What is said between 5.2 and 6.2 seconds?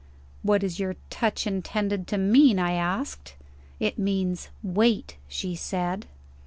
she said."